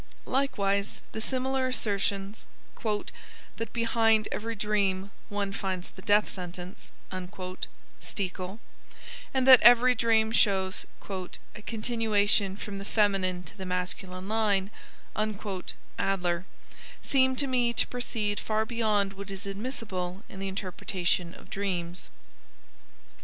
[0.25, 2.47] Likewise the similar assertions
[2.83, 6.89] "that behind every dream one finds the death sentence"
[8.01, 8.59] (Stekel),
[9.31, 10.87] and that every dream shows
[11.55, 14.71] "a continuation from the feminine to the masculine line"
[15.99, 16.45] (Adler),
[17.03, 22.09] seem to me to proceed far beyond what is admissible in the interpretation of dreams.